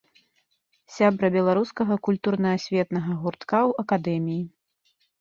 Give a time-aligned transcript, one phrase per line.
[0.95, 4.43] Сябра беларускага культурна-асветнага гуртка ў акадэміі.